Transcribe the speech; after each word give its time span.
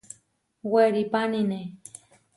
Weripánine. 0.71 1.59